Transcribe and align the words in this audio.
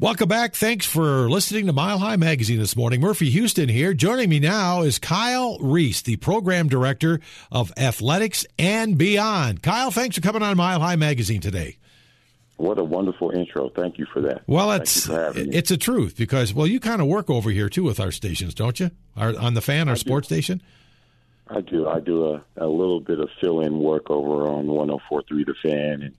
Welcome 0.00 0.28
back. 0.28 0.54
Thanks 0.54 0.86
for 0.86 1.28
listening 1.28 1.66
to 1.66 1.72
Mile 1.72 1.98
High 1.98 2.14
Magazine 2.14 2.60
this 2.60 2.76
morning. 2.76 3.00
Murphy 3.00 3.30
Houston 3.30 3.68
here. 3.68 3.92
Joining 3.94 4.28
me 4.28 4.38
now 4.38 4.82
is 4.82 5.00
Kyle 5.00 5.58
Reese, 5.58 6.02
the 6.02 6.14
program 6.14 6.68
director 6.68 7.18
of 7.50 7.72
athletics 7.76 8.46
and 8.60 8.96
beyond. 8.96 9.60
Kyle, 9.60 9.90
thanks 9.90 10.14
for 10.14 10.22
coming 10.22 10.40
on 10.40 10.56
Mile 10.56 10.78
High 10.78 10.94
Magazine 10.94 11.40
today. 11.40 11.78
What 12.58 12.78
a 12.78 12.84
wonderful 12.84 13.32
intro. 13.32 13.70
Thank 13.70 13.98
you 13.98 14.06
for 14.12 14.20
that. 14.20 14.42
Well, 14.46 14.70
it's 14.70 15.08
it's 15.10 15.72
a 15.72 15.76
truth 15.76 16.16
because 16.16 16.54
well, 16.54 16.68
you 16.68 16.78
kind 16.78 17.02
of 17.02 17.08
work 17.08 17.28
over 17.28 17.50
here 17.50 17.68
too 17.68 17.82
with 17.82 17.98
our 17.98 18.12
stations, 18.12 18.54
don't 18.54 18.78
you? 18.78 18.92
Our, 19.16 19.36
on 19.36 19.54
the 19.54 19.60
fan, 19.60 19.88
our 19.88 19.94
I 19.94 19.98
sports 19.98 20.28
do. 20.28 20.36
station. 20.36 20.62
I 21.48 21.60
do. 21.60 21.88
I 21.88 21.98
do 21.98 22.34
a, 22.34 22.44
a 22.56 22.68
little 22.68 23.00
bit 23.00 23.18
of 23.18 23.30
fill-in 23.40 23.80
work 23.80 24.10
over 24.10 24.46
on 24.46 24.66
104.3 24.66 25.44
The 25.44 25.54
Fan 25.60 26.02
and 26.02 26.14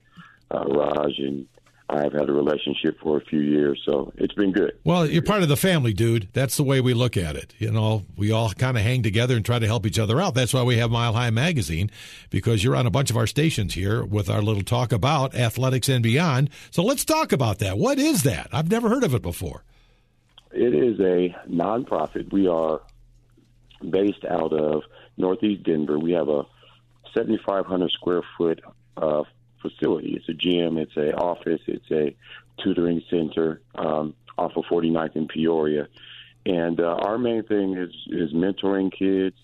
uh, 0.52 0.66
Raj 0.66 1.18
and 1.20 1.48
I've 1.90 2.14
had 2.14 2.30
a 2.30 2.34
relationship 2.34 3.00
for 3.02 3.18
a 3.18 3.22
few 3.22 3.40
years, 3.40 3.82
so 3.84 4.14
it's 4.16 4.34
been 4.36 4.52
good. 4.52 4.74
Well, 4.84 5.08
you're 5.08 5.24
part 5.24 5.42
of 5.42 5.50
the 5.50 5.58
family, 5.58 5.91
dude. 5.91 6.30
That's 6.34 6.55
the 6.55 6.63
way 6.63 6.82
we 6.82 6.94
look 6.94 7.18
at 7.18 7.36
it. 7.36 7.55
You 7.58 7.72
know, 7.72 8.04
we 8.16 8.32
all 8.32 8.52
kind 8.52 8.77
of 8.77 8.84
hang 8.84 9.02
together 9.02 9.36
and 9.36 9.44
try 9.44 9.58
to 9.58 9.66
help 9.66 9.88
each 9.88 9.98
other 9.98 10.22
out. 10.22 10.36
That's 10.36 10.54
why 10.54 10.62
we 10.62 10.77
have 10.77 10.91
Mile 10.91 11.13
High 11.13 11.32
Magazine, 11.32 11.90
because 12.30 12.63
you're 12.63 12.76
on 12.76 12.86
a 12.86 12.91
bunch 12.91 13.10
of 13.10 13.18
our 13.18 13.26
stations 13.26 13.73
here 13.73 14.05
with 14.05 14.30
our 14.30 14.44
little 14.44 14.62
talk 14.62 14.91
about 14.91 15.34
athletics 15.34 15.90
and 15.90 16.04
beyond. 16.04 16.52
So 16.70 16.84
let's 16.84 17.04
talk 17.04 17.32
about 17.32 17.58
that. 17.60 17.80
What 17.80 17.98
is 17.98 18.21
that? 18.21 18.49
I've 18.54 18.70
never 18.70 18.88
heard 18.88 19.04
of 19.04 19.16
it 19.16 19.24
before. 19.24 19.63
It 20.52 20.76
is 20.76 20.99
a 20.99 21.35
nonprofit. 21.49 22.32
We 22.32 22.48
are 22.48 22.82
based 23.88 24.26
out 24.26 24.54
of 24.54 24.84
Northeast 25.18 25.63
Denver. 25.63 25.98
We 25.98 26.12
have 26.12 26.30
a 26.30 26.44
7,500 27.16 27.90
square 27.91 28.21
foot 28.38 28.62
uh, 28.98 29.24
facility. 29.62 30.13
It's 30.16 30.30
a 30.30 30.34
gym, 30.34 30.77
it's 30.77 30.95
a 30.98 31.13
office, 31.16 31.62
it's 31.68 31.90
a 31.91 32.16
tutoring 32.63 33.02
center 33.09 33.62
um, 33.76 34.13
off 34.38 34.55
of 34.55 34.66
49th 34.66 35.16
in 35.16 35.27
Peoria. 35.27 35.88
And 36.45 36.80
uh, 36.80 36.95
our 36.99 37.18
main 37.18 37.44
thing 37.44 37.76
is 37.76 37.91
is 38.07 38.34
mentoring 38.34 38.91
kids 38.91 39.35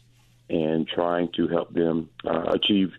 and 0.49 0.87
trying 0.87 1.29
to 1.33 1.47
help 1.47 1.73
them 1.73 2.09
uh, 2.25 2.51
achieve 2.53 2.91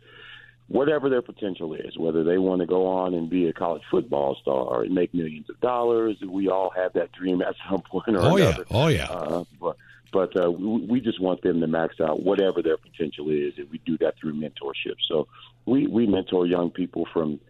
whatever 0.68 1.08
their 1.08 1.22
potential 1.22 1.74
is, 1.74 1.96
whether 1.96 2.24
they 2.24 2.38
want 2.38 2.60
to 2.60 2.66
go 2.66 2.86
on 2.86 3.14
and 3.14 3.30
be 3.30 3.48
a 3.48 3.52
college 3.52 3.82
football 3.90 4.36
star 4.42 4.82
and 4.82 4.94
make 4.94 5.14
millions 5.14 5.48
of 5.48 5.58
dollars. 5.60 6.16
We 6.26 6.48
all 6.48 6.70
have 6.70 6.92
that 6.94 7.12
dream 7.12 7.40
at 7.42 7.54
some 7.68 7.82
point 7.90 8.08
or 8.08 8.10
another. 8.10 8.28
oh, 8.30 8.36
another. 8.36 8.66
Yeah. 8.68 8.76
Oh, 8.76 8.88
yeah. 8.88 9.04
Uh, 9.04 9.44
but 9.60 9.76
but 10.12 10.32
uh, 10.42 10.50
we, 10.50 11.00
just 11.00 11.20
want 11.20 11.42
them 11.42 11.60
to 11.60 11.66
max 11.66 12.00
out 12.00 12.22
whatever 12.22 12.62
their 12.62 12.76
potential 12.76 13.30
is, 13.30 13.54
and 13.58 13.70
we 13.70 13.78
do 13.84 13.98
that 13.98 14.14
through 14.18 14.34
mentorship. 14.34 14.96
So 15.08 15.28
we 15.66 15.86
we 15.86 16.06
mentor 16.06 16.46
young 16.46 16.70
people 16.70 17.06
from 17.12 17.40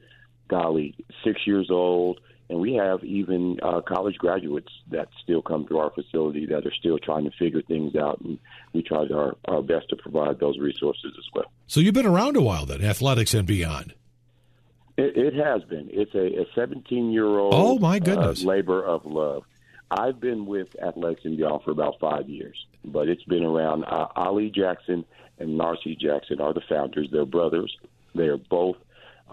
golly 0.49 0.95
six 1.25 1.47
years 1.47 1.71
old, 1.71 2.21
and 2.49 2.61
we 2.61 2.75
have 2.75 3.03
even 3.05 3.59
uh, 3.63 3.81
college 3.81 4.17
graduates 4.17 4.73
that 4.91 5.09
still 5.23 5.43
come 5.43 5.67
to 5.69 5.79
our 5.79 5.91
facility 5.91 6.47
that 6.47 6.67
are 6.67 6.75
still 6.79 6.99
trying 6.99 7.25
to 7.25 7.31
figure 7.39 7.63
things 7.63 7.97
out, 7.97 8.21
and 8.21 8.39
we 8.73 8.83
try 8.83 9.07
our, 9.13 9.37
our 9.47 9.63
best 9.63 9.89
to 9.91 9.97
provide 9.97 10.39
those 10.39 10.59
resources 10.59 11.13
as 11.19 11.25
well. 11.35 11.51
So 11.67 11.81
you've 11.81 11.95
been 11.95 12.07
around 12.07 12.37
a 12.37 12.43
while 12.43 12.67
then, 12.67 12.83
athletics 12.83 13.35
and 13.35 13.47
beyond. 13.47 13.95
It, 14.97 15.17
it 15.17 15.35
has 15.35 15.63
been. 15.65 15.89
It's 15.91 16.15
a, 16.15 16.43
a 16.43 16.47
17 16.55 17.11
year 17.13 17.27
old. 17.27 17.53
Oh 17.55 17.79
my 17.79 17.99
goodness! 17.99 18.43
Uh, 18.43 18.49
labor 18.49 18.83
of 18.83 19.05
love. 19.05 19.45
I've 19.91 20.21
been 20.21 20.47
with 20.47 20.69
Athletics 20.83 21.23
Beyond 21.23 21.63
for 21.65 21.71
about 21.71 22.01
five 22.01 22.29
years, 22.29 22.57
but 22.85 23.09
it's 23.09 23.23
been 23.25 23.45
around. 23.45 23.85
Uh, 23.85 24.09
Ali 24.17 24.51
Jackson 24.51 25.05
and 25.39 25.59
Narcy 25.59 25.99
Jackson 25.99 26.41
are 26.41 26.53
the 26.53 26.63
founders. 26.69 27.09
They're 27.13 27.25
brothers. 27.25 27.77
They 28.15 28.27
are 28.27 28.39
both 28.39 28.77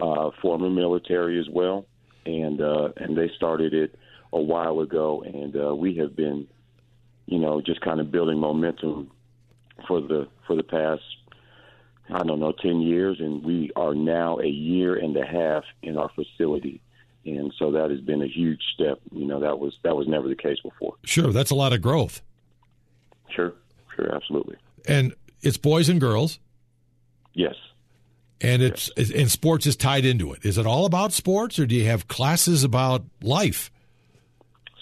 uh, 0.00 0.30
former 0.40 0.70
military 0.70 1.40
as 1.40 1.48
well, 1.50 1.86
and 2.24 2.60
uh, 2.60 2.90
and 2.96 3.16
they 3.16 3.30
started 3.36 3.74
it 3.74 3.98
a 4.32 4.40
while 4.40 4.80
ago, 4.80 5.22
and 5.22 5.56
uh, 5.56 5.74
we 5.74 5.96
have 5.96 6.14
been, 6.14 6.46
you 7.26 7.38
know, 7.38 7.60
just 7.60 7.80
kind 7.80 8.00
of 8.00 8.12
building 8.12 8.38
momentum 8.38 9.10
for 9.88 10.00
the 10.00 10.28
for 10.46 10.54
the 10.54 10.62
past 10.62 11.02
I 12.10 12.22
don't 12.22 12.40
know 12.40 12.52
ten 12.52 12.80
years, 12.80 13.16
and 13.18 13.42
we 13.44 13.70
are 13.74 13.94
now 13.94 14.38
a 14.38 14.46
year 14.46 14.94
and 14.94 15.16
a 15.16 15.24
half 15.24 15.64
in 15.82 15.96
our 15.96 16.10
facility 16.14 16.80
and 17.24 17.52
so 17.58 17.72
that 17.72 17.90
has 17.90 18.00
been 18.00 18.22
a 18.22 18.28
huge 18.28 18.60
step. 18.74 19.00
You 19.12 19.26
know, 19.26 19.40
that 19.40 19.58
was 19.58 19.78
that 19.82 19.96
was 19.96 20.06
never 20.06 20.28
the 20.28 20.36
case 20.36 20.58
before. 20.62 20.94
Sure, 21.04 21.32
that's 21.32 21.50
a 21.50 21.54
lot 21.54 21.72
of 21.72 21.80
growth. 21.80 22.22
Sure, 23.30 23.54
sure, 23.94 24.14
absolutely. 24.14 24.56
And 24.86 25.14
it's 25.42 25.56
boys 25.56 25.88
and 25.88 26.00
girls. 26.00 26.38
Yes. 27.34 27.54
And 28.40 28.62
it's 28.62 28.90
yes. 28.96 29.10
and 29.10 29.30
sports 29.30 29.66
is 29.66 29.76
tied 29.76 30.04
into 30.04 30.32
it. 30.32 30.44
Is 30.44 30.58
it 30.58 30.66
all 30.66 30.86
about 30.86 31.12
sports, 31.12 31.58
or 31.58 31.66
do 31.66 31.74
you 31.74 31.86
have 31.86 32.08
classes 32.08 32.64
about 32.64 33.04
life? 33.22 33.70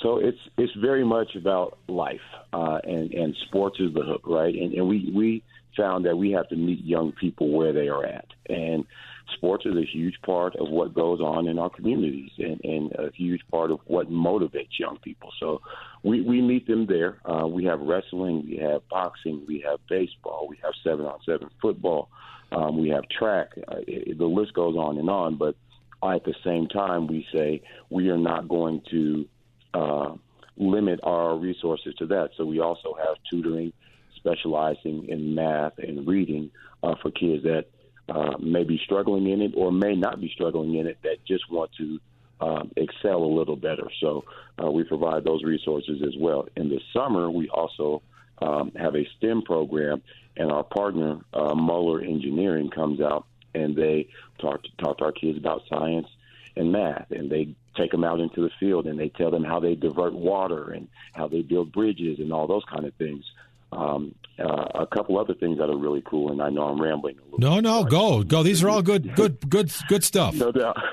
So 0.02 0.19
it's 0.19 0.38
it's 0.58 0.72
very 0.75 1.04
much 1.04 1.36
about 1.36 1.78
life, 1.86 2.20
uh, 2.52 2.81
and 2.82 3.12
and 3.12 3.36
sports 3.47 3.78
is 3.78 3.94
the 3.94 4.02
hook, 4.02 4.22
right? 4.26 4.54
And 4.54 4.75
and 4.75 4.88
we 4.88 5.10
we 5.14 5.44
found 5.76 6.06
that 6.06 6.16
we 6.16 6.32
have 6.32 6.48
to 6.48 6.56
meet 6.56 6.84
young 6.84 7.12
people 7.12 7.50
where 7.50 7.72
they 7.72 7.88
are 7.88 8.04
at, 8.04 8.26
and 8.48 8.84
sports 9.34 9.66
is 9.66 9.76
a 9.76 9.84
huge 9.84 10.20
part 10.24 10.54
of 10.56 10.68
what 10.68 10.94
goes 10.94 11.20
on 11.20 11.46
in 11.46 11.58
our 11.58 11.70
communities 11.70 12.30
and, 12.38 12.60
and 12.64 12.92
a 12.92 13.10
huge 13.14 13.40
part 13.50 13.70
of 13.70 13.80
what 13.86 14.10
motivates 14.10 14.78
young 14.78 14.98
people. 14.98 15.30
So 15.38 15.60
we, 16.02 16.20
we 16.20 16.40
meet 16.40 16.66
them 16.66 16.86
there. 16.86 17.18
Uh, 17.24 17.46
we 17.46 17.64
have 17.64 17.80
wrestling, 17.80 18.44
we 18.46 18.56
have 18.58 18.86
boxing, 18.88 19.44
we 19.46 19.64
have 19.66 19.78
baseball, 19.88 20.46
we 20.48 20.58
have 20.62 20.72
seven 20.84 21.06
on 21.06 21.18
seven 21.24 21.48
football, 21.60 22.08
um, 22.50 22.80
we 22.80 22.88
have 22.90 23.04
track. 23.08 23.52
Uh, 23.68 23.76
it, 23.86 24.18
the 24.18 24.26
list 24.26 24.54
goes 24.54 24.76
on 24.76 24.98
and 24.98 25.08
on. 25.08 25.36
But 25.36 25.56
at 26.02 26.24
the 26.24 26.34
same 26.44 26.68
time, 26.68 27.06
we 27.06 27.26
say 27.32 27.62
we 27.90 28.08
are 28.10 28.18
not 28.18 28.48
going 28.48 28.82
to 28.90 29.28
uh, 29.74 30.14
limit 30.56 31.00
our 31.02 31.36
resources 31.36 31.94
to 31.98 32.06
that. 32.06 32.30
So 32.36 32.44
we 32.44 32.60
also 32.60 32.94
have 32.98 33.16
tutoring, 33.30 33.72
specializing 34.16 35.08
in 35.08 35.34
math 35.34 35.78
and 35.78 36.06
reading 36.06 36.50
uh, 36.82 36.94
for 37.00 37.10
kids 37.10 37.44
that 37.44 37.66
uh, 38.08 38.36
may 38.38 38.64
be 38.64 38.80
struggling 38.84 39.28
in 39.28 39.42
it 39.42 39.52
or 39.56 39.72
may 39.72 39.94
not 39.94 40.20
be 40.20 40.30
struggling 40.34 40.74
in 40.74 40.86
it 40.86 40.98
that 41.02 41.24
just 41.26 41.50
want 41.50 41.70
to 41.78 42.00
um, 42.40 42.70
excel 42.76 43.22
a 43.22 43.32
little 43.38 43.56
better. 43.56 43.88
So 44.00 44.24
uh, 44.62 44.70
we 44.70 44.82
provide 44.84 45.24
those 45.24 45.44
resources 45.44 46.02
as 46.02 46.14
well. 46.18 46.48
In 46.56 46.68
the 46.68 46.80
summer, 46.92 47.30
we 47.30 47.48
also 47.48 48.02
um, 48.40 48.72
have 48.76 48.96
a 48.96 49.06
STEM 49.16 49.42
program, 49.42 50.02
and 50.36 50.50
our 50.50 50.64
partner, 50.64 51.20
uh, 51.32 51.54
Moeller 51.54 52.00
Engineering, 52.00 52.70
comes 52.70 53.00
out 53.00 53.26
and 53.54 53.76
they 53.76 54.08
talk 54.40 54.62
to, 54.62 54.70
talk 54.78 54.98
to 54.98 55.04
our 55.04 55.12
kids 55.12 55.38
about 55.38 55.62
science 55.69 56.08
and 56.56 56.72
math, 56.72 57.10
and 57.10 57.30
they 57.30 57.54
take 57.76 57.90
them 57.90 58.04
out 58.04 58.20
into 58.20 58.42
the 58.42 58.50
field 58.60 58.86
and 58.86 58.98
they 58.98 59.08
tell 59.10 59.30
them 59.30 59.44
how 59.44 59.60
they 59.60 59.74
divert 59.74 60.12
water 60.12 60.70
and 60.70 60.88
how 61.14 61.28
they 61.28 61.42
build 61.42 61.72
bridges 61.72 62.19
and 62.19 62.32
all 62.32 62.46
those 62.46 62.64
kind 62.64 62.84
of 62.84 62.94
things. 62.94 63.24
Um, 63.72 64.14
uh, 64.38 64.66
a 64.74 64.86
couple 64.86 65.18
other 65.18 65.34
things 65.34 65.58
that 65.58 65.70
are 65.70 65.76
really 65.76 66.02
cool, 66.04 66.30
and 66.30 66.42
I 66.42 66.50
know 66.50 66.62
I'm 66.64 66.80
rambling 66.80 67.16
a 67.18 67.24
little. 67.24 67.38
No, 67.38 67.56
bit, 67.56 67.64
no, 67.64 67.84
go, 67.84 68.22
go. 68.22 68.42
These 68.42 68.62
are 68.62 68.68
all 68.68 68.82
good, 68.82 69.14
good, 69.16 69.48
good, 69.48 69.72
good 69.88 70.04
stuff. 70.04 70.34
No 70.34 70.52
doubt. 70.52 70.76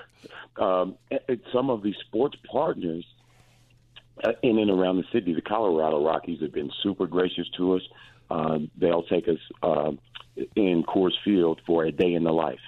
Um, 0.58 0.98
some 1.54 1.70
of 1.70 1.84
the 1.84 1.94
sports 2.06 2.36
partners 2.52 3.06
uh, 4.22 4.34
in 4.44 4.60
and 4.60 4.70
around 4.70 4.98
the 4.98 5.06
city, 5.14 5.34
the 5.34 5.40
Colorado 5.42 6.04
Rockies 6.04 6.42
have 6.42 6.52
been 6.52 6.70
super 6.84 7.08
gracious 7.08 7.48
to 7.56 7.76
us. 7.78 7.82
Uh, 8.30 8.60
they'll 8.76 9.04
take 9.04 9.30
us 9.30 9.38
uh, 9.64 9.92
in 10.58 10.84
Coors 10.84 11.14
Field 11.24 11.62
for 11.66 11.86
a 11.86 11.94
day 11.94 12.14
in 12.14 12.26
the 12.26 12.34
life, 12.34 12.60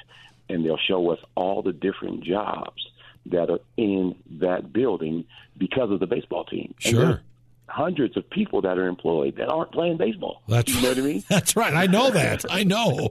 and 0.47 0.63
they'll 0.63 0.77
show 0.77 1.11
us 1.11 1.19
all 1.35 1.61
the 1.61 1.73
different 1.73 2.23
jobs 2.23 2.81
that 3.25 3.49
are 3.49 3.59
in 3.75 4.15
that 4.39 4.71
building 4.71 5.25
because 5.57 5.91
of 5.91 5.99
the 5.99 6.07
baseball 6.07 6.45
team. 6.45 6.73
Sure 6.79 7.21
hundreds 7.71 8.17
of 8.17 8.29
people 8.29 8.61
that 8.61 8.77
are 8.77 8.87
employed 8.87 9.35
that 9.37 9.47
aren't 9.47 9.71
playing 9.71 9.97
baseball. 9.97 10.41
That's 10.47 10.73
you 10.73 10.81
know 10.81 10.89
what 10.89 10.97
I 10.97 11.01
mean. 11.01 11.23
That's 11.29 11.55
right. 11.55 11.73
I 11.73 11.87
know 11.87 12.11
that. 12.11 12.45
I 12.51 12.63
know. 12.63 13.09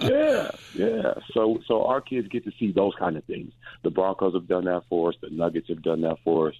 yeah, 0.00 0.50
yeah. 0.74 1.14
So 1.34 1.58
so 1.66 1.84
our 1.86 2.00
kids 2.00 2.28
get 2.28 2.44
to 2.44 2.52
see 2.58 2.72
those 2.72 2.94
kind 2.98 3.16
of 3.16 3.24
things. 3.24 3.52
The 3.82 3.90
Broncos 3.90 4.34
have 4.34 4.46
done 4.46 4.64
that 4.66 4.82
for 4.88 5.10
us. 5.10 5.16
The 5.20 5.30
Nuggets 5.30 5.68
have 5.68 5.82
done 5.82 6.02
that 6.02 6.18
for 6.24 6.48
us. 6.48 6.54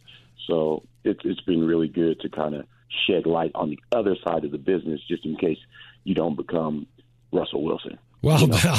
So 0.46 0.82
it's 1.04 1.20
it's 1.24 1.40
been 1.42 1.64
really 1.64 1.88
good 1.88 2.20
to 2.20 2.28
kind 2.28 2.54
of 2.54 2.66
shed 3.06 3.26
light 3.26 3.52
on 3.54 3.70
the 3.70 3.78
other 3.92 4.16
side 4.24 4.44
of 4.44 4.50
the 4.50 4.58
business, 4.58 5.00
just 5.08 5.24
in 5.24 5.36
case 5.36 5.58
you 6.04 6.14
don't 6.14 6.36
become 6.36 6.86
Russell 7.32 7.62
Wilson. 7.62 7.98
Well, 8.22 8.40
you 8.40 8.46
know? 8.48 8.78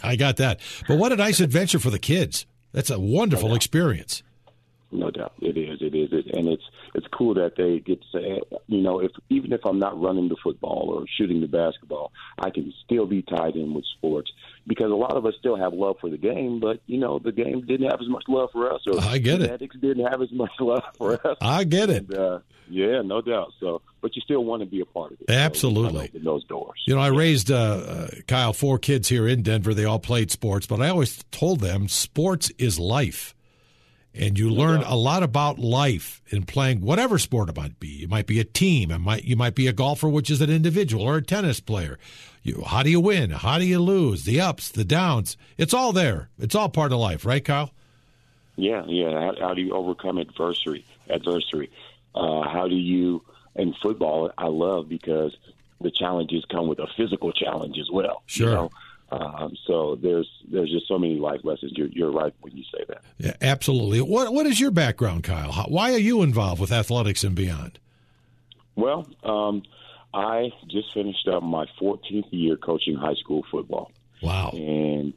I 0.02 0.16
got 0.16 0.36
that. 0.38 0.60
But 0.88 0.98
what 0.98 1.12
a 1.12 1.16
nice 1.16 1.40
adventure 1.40 1.78
for 1.78 1.90
the 1.90 1.98
kids. 1.98 2.46
That's 2.72 2.90
a 2.90 2.98
wonderful 2.98 3.54
experience. 3.54 4.22
No 4.92 5.10
doubt, 5.10 5.34
it 5.40 5.56
is. 5.56 5.80
It 5.80 5.94
is, 5.94 6.08
it, 6.12 6.34
and 6.34 6.48
it's 6.48 6.64
it's 6.94 7.06
cool 7.12 7.34
that 7.34 7.54
they 7.56 7.78
get 7.78 8.00
to 8.02 8.06
say, 8.12 8.40
you 8.66 8.82
know, 8.82 8.98
if 9.00 9.12
even 9.28 9.52
if 9.52 9.60
I'm 9.64 9.78
not 9.78 10.00
running 10.00 10.28
the 10.28 10.36
football 10.42 10.92
or 10.92 11.04
shooting 11.16 11.40
the 11.40 11.46
basketball, 11.46 12.10
I 12.38 12.50
can 12.50 12.72
still 12.84 13.06
be 13.06 13.22
tied 13.22 13.54
in 13.54 13.72
with 13.72 13.84
sports 13.96 14.32
because 14.66 14.90
a 14.90 14.96
lot 14.96 15.16
of 15.16 15.26
us 15.26 15.34
still 15.38 15.56
have 15.56 15.72
love 15.72 15.96
for 16.00 16.10
the 16.10 16.18
game, 16.18 16.58
but 16.58 16.80
you 16.86 16.98
know, 16.98 17.20
the 17.20 17.30
game 17.30 17.64
didn't 17.66 17.88
have 17.88 18.00
as 18.00 18.08
much 18.08 18.24
love 18.26 18.50
for 18.52 18.72
us, 18.72 18.80
or 18.88 19.00
I 19.00 19.18
get 19.18 19.42
it. 19.42 19.80
didn't 19.80 20.06
have 20.06 20.22
as 20.22 20.32
much 20.32 20.50
love 20.60 20.82
for 20.98 21.14
us. 21.24 21.36
I 21.40 21.62
get 21.62 21.88
it. 21.88 22.08
And, 22.08 22.14
uh, 22.14 22.38
yeah, 22.68 23.02
no 23.02 23.20
doubt. 23.20 23.52
So, 23.60 23.82
but 24.00 24.16
you 24.16 24.22
still 24.22 24.44
want 24.44 24.62
to 24.62 24.66
be 24.66 24.80
a 24.80 24.86
part 24.86 25.12
of 25.12 25.20
it. 25.20 25.30
Absolutely, 25.30 26.10
so 26.12 26.18
those 26.18 26.44
doors. 26.44 26.82
You 26.86 26.96
know, 26.96 27.00
I 27.00 27.08
raised 27.08 27.52
uh, 27.52 27.56
uh, 27.56 28.08
Kyle 28.26 28.52
four 28.52 28.78
kids 28.80 29.08
here 29.08 29.28
in 29.28 29.42
Denver. 29.42 29.72
They 29.72 29.84
all 29.84 30.00
played 30.00 30.32
sports, 30.32 30.66
but 30.66 30.80
I 30.80 30.88
always 30.88 31.22
told 31.30 31.60
them 31.60 31.86
sports 31.86 32.50
is 32.58 32.78
life 32.78 33.36
and 34.14 34.38
you 34.38 34.50
learn 34.50 34.82
a 34.82 34.96
lot 34.96 35.22
about 35.22 35.58
life 35.58 36.20
in 36.30 36.44
playing 36.44 36.80
whatever 36.80 37.18
sport 37.18 37.48
it 37.48 37.56
might 37.56 37.78
be. 37.78 38.02
It 38.02 38.10
might 38.10 38.26
be 38.26 38.40
a 38.40 38.44
team. 38.44 38.90
It 38.90 38.98
might 38.98 39.24
you 39.24 39.36
might 39.36 39.54
be 39.54 39.66
a 39.66 39.72
golfer, 39.72 40.08
which 40.08 40.30
is 40.30 40.40
an 40.40 40.50
individual, 40.50 41.04
or 41.04 41.18
a 41.18 41.22
tennis 41.22 41.60
player. 41.60 41.98
You, 42.42 42.62
how 42.66 42.82
do 42.82 42.90
you 42.90 43.00
win? 43.00 43.30
How 43.30 43.58
do 43.58 43.64
you 43.64 43.78
lose? 43.78 44.24
The 44.24 44.40
ups, 44.40 44.70
the 44.70 44.84
downs. 44.84 45.36
It's 45.58 45.74
all 45.74 45.92
there. 45.92 46.30
It's 46.38 46.54
all 46.54 46.68
part 46.68 46.92
of 46.92 46.98
life, 46.98 47.24
right, 47.24 47.44
Kyle? 47.44 47.70
Yeah, 48.56 48.84
yeah. 48.86 49.12
How, 49.12 49.34
how 49.48 49.54
do 49.54 49.60
you 49.60 49.74
overcome 49.74 50.18
adversity? 50.18 50.84
Adversity. 51.08 51.70
Uh, 52.14 52.48
how 52.48 52.66
do 52.68 52.74
you? 52.74 53.22
In 53.56 53.74
football, 53.82 54.30
I 54.38 54.46
love 54.46 54.88
because 54.88 55.36
the 55.80 55.90
challenges 55.90 56.44
come 56.44 56.68
with 56.68 56.78
a 56.78 56.86
physical 56.96 57.32
challenge 57.32 57.78
as 57.78 57.90
well. 57.90 58.22
Sure. 58.26 58.48
You 58.48 58.54
know? 58.54 58.70
Um, 59.10 59.56
so 59.66 59.98
there's 60.00 60.28
there's 60.50 60.70
just 60.70 60.86
so 60.86 60.98
many 60.98 61.16
life 61.16 61.40
lessons. 61.42 61.72
You're, 61.74 61.88
you're 61.88 62.12
right 62.12 62.32
when 62.40 62.56
you 62.56 62.62
say 62.72 62.84
that. 62.88 63.02
Yeah, 63.18 63.34
absolutely. 63.40 64.00
What 64.00 64.32
what 64.32 64.46
is 64.46 64.60
your 64.60 64.70
background, 64.70 65.24
Kyle? 65.24 65.52
How, 65.52 65.64
why 65.64 65.92
are 65.92 65.98
you 65.98 66.22
involved 66.22 66.60
with 66.60 66.70
athletics 66.70 67.24
and 67.24 67.34
beyond? 67.34 67.78
Well, 68.76 69.08
um, 69.24 69.62
I 70.14 70.52
just 70.68 70.94
finished 70.94 71.26
up 71.28 71.42
my 71.42 71.66
14th 71.80 72.28
year 72.30 72.56
coaching 72.56 72.94
high 72.94 73.14
school 73.14 73.44
football. 73.50 73.90
Wow. 74.22 74.50
And 74.52 75.12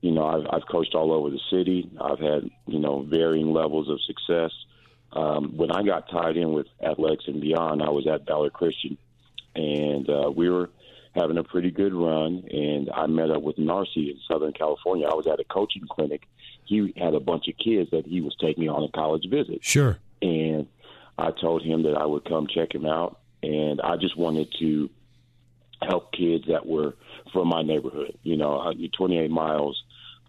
you 0.00 0.12
know, 0.12 0.24
I've, 0.24 0.46
I've 0.50 0.68
coached 0.70 0.94
all 0.94 1.12
over 1.12 1.30
the 1.30 1.40
city. 1.50 1.90
I've 2.00 2.20
had 2.20 2.50
you 2.66 2.78
know 2.78 3.02
varying 3.02 3.52
levels 3.52 3.88
of 3.88 4.00
success. 4.02 4.52
Um, 5.12 5.56
when 5.56 5.72
I 5.72 5.82
got 5.82 6.08
tied 6.10 6.36
in 6.36 6.52
with 6.52 6.66
athletics 6.82 7.24
and 7.26 7.40
beyond, 7.40 7.82
I 7.82 7.88
was 7.88 8.06
at 8.06 8.26
Valor 8.26 8.50
Christian, 8.50 8.96
and 9.54 10.08
uh, 10.08 10.30
we 10.30 10.50
were 10.50 10.70
having 11.18 11.38
a 11.38 11.44
pretty 11.44 11.70
good 11.70 11.92
run, 11.92 12.44
and 12.50 12.90
I 12.94 13.06
met 13.06 13.30
up 13.30 13.42
with 13.42 13.56
Narcy 13.56 14.10
in 14.10 14.18
Southern 14.30 14.52
California. 14.52 15.06
I 15.06 15.14
was 15.14 15.26
at 15.26 15.40
a 15.40 15.44
coaching 15.44 15.86
clinic. 15.88 16.22
He 16.64 16.92
had 16.96 17.14
a 17.14 17.20
bunch 17.20 17.48
of 17.48 17.56
kids 17.56 17.90
that 17.90 18.06
he 18.06 18.20
was 18.20 18.36
taking 18.40 18.68
on 18.68 18.84
a 18.84 18.88
college 18.88 19.26
visit. 19.28 19.60
Sure. 19.62 19.98
And 20.22 20.66
I 21.16 21.30
told 21.30 21.62
him 21.62 21.82
that 21.84 21.94
I 21.96 22.04
would 22.04 22.24
come 22.24 22.46
check 22.46 22.74
him 22.74 22.86
out, 22.86 23.18
and 23.42 23.80
I 23.80 23.96
just 23.96 24.16
wanted 24.16 24.52
to 24.60 24.90
help 25.82 26.12
kids 26.12 26.44
that 26.48 26.66
were 26.66 26.94
from 27.32 27.48
my 27.48 27.62
neighborhood. 27.62 28.18
You 28.22 28.36
know, 28.36 28.72
28 28.96 29.30
miles 29.30 29.82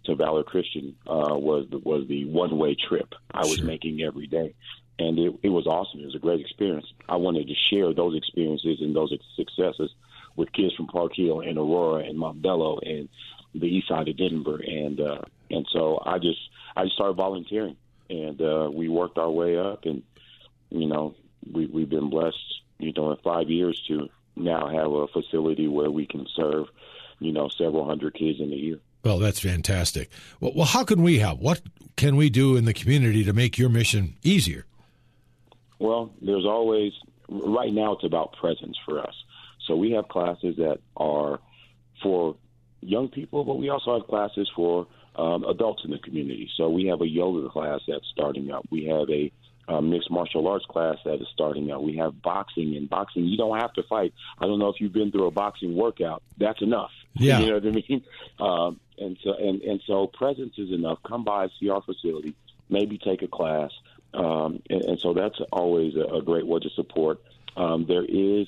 to 0.04 0.14
Valor 0.14 0.44
Christian 0.44 0.96
uh, 1.06 1.36
was 1.36 1.66
the, 1.70 1.78
was 1.78 2.06
the 2.08 2.24
one 2.24 2.56
way 2.58 2.74
trip 2.74 3.14
I 3.32 3.40
was 3.40 3.56
Sure. 3.56 3.66
making 3.66 4.00
every 4.02 4.26
day, 4.26 4.54
and 4.98 5.18
it, 5.18 5.34
it 5.42 5.48
was 5.50 5.66
awesome. 5.66 6.00
It 6.00 6.06
was 6.06 6.14
a 6.14 6.20
great 6.20 6.40
experience. 6.40 6.86
I 7.08 7.16
wanted 7.16 7.48
to 7.48 7.54
share 7.70 7.92
those 7.92 8.16
experiences 8.16 8.80
and 8.80 8.94
those 8.96 9.12
successes 9.36 9.90
with 10.40 10.52
kids 10.52 10.74
from 10.74 10.86
Park 10.86 11.12
Hill 11.14 11.40
and 11.40 11.58
Aurora 11.58 12.02
and 12.02 12.18
Montbello 12.18 12.80
and 12.82 13.08
the 13.54 13.66
east 13.66 13.88
side 13.88 14.08
of 14.08 14.16
Denver, 14.16 14.56
and 14.56 14.98
uh, 14.98 15.20
and 15.50 15.66
so 15.70 16.02
I 16.04 16.18
just 16.18 16.40
I 16.74 16.84
just 16.84 16.94
started 16.94 17.14
volunteering, 17.14 17.76
and 18.08 18.40
uh, 18.40 18.70
we 18.72 18.88
worked 18.88 19.18
our 19.18 19.30
way 19.30 19.58
up, 19.58 19.84
and 19.84 20.02
you 20.70 20.86
know 20.86 21.14
we 21.52 21.66
we've 21.66 21.90
been 21.90 22.08
blessed, 22.10 22.38
you 22.78 22.92
know, 22.96 23.12
in 23.12 23.18
five 23.18 23.50
years 23.50 23.80
to 23.88 24.08
now 24.34 24.68
have 24.68 24.90
a 24.90 25.06
facility 25.08 25.68
where 25.68 25.90
we 25.90 26.06
can 26.06 26.26
serve, 26.34 26.66
you 27.18 27.32
know, 27.32 27.48
several 27.48 27.84
hundred 27.84 28.14
kids 28.14 28.40
in 28.40 28.50
a 28.52 28.56
year. 28.56 28.78
Well, 29.04 29.18
that's 29.18 29.40
fantastic. 29.40 30.10
Well, 30.40 30.52
well, 30.54 30.66
how 30.66 30.84
can 30.84 31.02
we 31.02 31.18
help? 31.18 31.40
What 31.40 31.60
can 31.96 32.16
we 32.16 32.30
do 32.30 32.56
in 32.56 32.64
the 32.64 32.74
community 32.74 33.24
to 33.24 33.32
make 33.32 33.58
your 33.58 33.68
mission 33.68 34.16
easier? 34.22 34.64
Well, 35.78 36.12
there's 36.22 36.46
always 36.46 36.92
right 37.28 37.72
now 37.72 37.92
it's 37.92 38.04
about 38.04 38.32
presence 38.34 38.78
for 38.86 39.00
us. 39.00 39.14
So 39.70 39.76
we 39.76 39.92
have 39.92 40.08
classes 40.08 40.56
that 40.56 40.80
are 40.96 41.38
for 42.02 42.34
young 42.80 43.08
people, 43.08 43.44
but 43.44 43.56
we 43.56 43.68
also 43.68 43.96
have 43.96 44.08
classes 44.08 44.50
for 44.56 44.88
um, 45.14 45.44
adults 45.44 45.82
in 45.84 45.92
the 45.92 45.98
community. 45.98 46.50
So 46.56 46.68
we 46.68 46.86
have 46.86 47.00
a 47.02 47.06
yoga 47.06 47.48
class 47.48 47.78
that's 47.86 48.04
starting 48.10 48.50
up. 48.50 48.66
We 48.68 48.86
have 48.86 49.08
a 49.08 49.30
um, 49.68 49.90
mixed 49.90 50.10
martial 50.10 50.48
arts 50.48 50.66
class 50.66 50.96
that 51.04 51.20
is 51.20 51.28
starting 51.32 51.70
up. 51.70 51.82
We 51.82 51.98
have 51.98 52.20
boxing, 52.20 52.74
and 52.74 52.90
boxing 52.90 53.26
you 53.26 53.36
don't 53.36 53.56
have 53.60 53.72
to 53.74 53.84
fight. 53.84 54.12
I 54.40 54.46
don't 54.46 54.58
know 54.58 54.70
if 54.70 54.80
you've 54.80 54.92
been 54.92 55.12
through 55.12 55.28
a 55.28 55.30
boxing 55.30 55.76
workout. 55.76 56.24
That's 56.36 56.60
enough. 56.60 56.90
Yeah. 57.14 57.40
you 57.40 57.46
know 57.48 57.54
what 57.54 57.66
I 57.66 57.70
mean. 57.70 58.04
Um, 58.38 58.80
and 58.96 59.18
so 59.24 59.34
and 59.34 59.60
and 59.62 59.80
so 59.84 60.06
presence 60.06 60.54
is 60.58 60.70
enough. 60.70 60.98
Come 61.02 61.24
by, 61.24 61.48
see 61.58 61.68
our 61.68 61.82
facility, 61.82 62.36
maybe 62.68 62.98
take 62.98 63.22
a 63.22 63.26
class. 63.26 63.72
Um, 64.14 64.62
and, 64.70 64.84
and 64.84 65.00
so 65.00 65.12
that's 65.12 65.40
always 65.52 65.96
a, 65.96 66.04
a 66.04 66.22
great 66.22 66.46
way 66.46 66.60
to 66.60 66.70
support. 66.70 67.20
Um, 67.56 67.84
there 67.86 68.04
is 68.04 68.46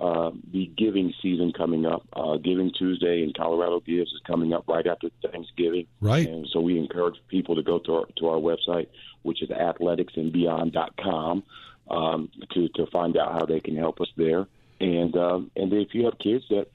uh, 0.00 0.30
the 0.52 0.70
giving 0.76 1.12
season 1.20 1.52
coming 1.52 1.84
up. 1.84 2.06
Uh, 2.12 2.36
giving 2.36 2.70
Tuesday 2.78 3.22
in 3.22 3.32
Colorado 3.36 3.80
Gives 3.80 4.12
is 4.12 4.20
coming 4.26 4.52
up 4.52 4.64
right 4.68 4.86
after 4.86 5.08
Thanksgiving. 5.22 5.86
Right. 6.00 6.28
And 6.28 6.46
so 6.52 6.60
we 6.60 6.78
encourage 6.78 7.16
people 7.28 7.56
to 7.56 7.62
go 7.62 7.80
to 7.80 7.94
our, 7.94 8.06
to 8.18 8.28
our 8.28 8.38
website, 8.38 8.86
which 9.22 9.42
is 9.42 9.48
athleticsandbeyond.com, 9.48 11.42
um, 11.90 12.28
to, 12.52 12.68
to 12.68 12.86
find 12.92 13.16
out 13.16 13.32
how 13.32 13.46
they 13.46 13.60
can 13.60 13.76
help 13.76 14.00
us 14.00 14.08
there. 14.16 14.46
And 14.80 15.16
um, 15.16 15.50
and 15.56 15.72
if 15.72 15.88
you 15.92 16.04
have 16.04 16.18
kids 16.20 16.44
that 16.50 16.68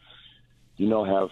you 0.76 0.90
know 0.90 1.06
have 1.06 1.30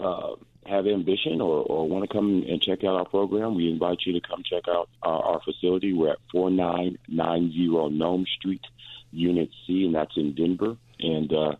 uh, 0.00 0.36
have 0.64 0.86
ambition 0.86 1.40
or, 1.42 1.62
or 1.64 1.86
want 1.86 2.08
to 2.08 2.14
come 2.14 2.44
and 2.48 2.62
check 2.62 2.84
out 2.84 2.96
our 2.96 3.04
program, 3.04 3.54
we 3.54 3.70
invite 3.70 3.98
you 4.06 4.12
to 4.18 4.26
come 4.26 4.42
check 4.48 4.64
out 4.68 4.88
our, 5.02 5.22
our 5.22 5.40
facility. 5.42 5.92
We're 5.92 6.12
at 6.12 6.18
4990 6.32 7.96
Nome 7.96 8.24
Street, 8.38 8.62
Unit 9.12 9.50
C, 9.66 9.84
and 9.84 9.94
that's 9.94 10.16
in 10.16 10.34
Denver. 10.34 10.76
And 11.00 11.32
uh, 11.32 11.52